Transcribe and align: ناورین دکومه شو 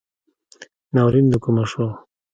ناورین 0.93 1.27
دکومه 1.33 1.63
شو 1.71 1.85